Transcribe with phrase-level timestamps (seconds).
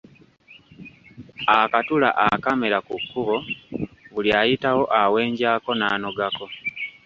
[1.59, 3.35] Akatula akaamera ku kkubo
[4.13, 6.45] buli ayitawo awenjaako n’anogako.